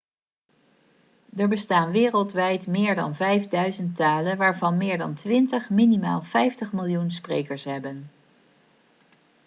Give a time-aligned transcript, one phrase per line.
[1.37, 7.63] er bestaan wereldwijd meer dan 5000 talen waarvan meer dan twintig minimaal 50 miljoen sprekers
[7.63, 8.09] hebben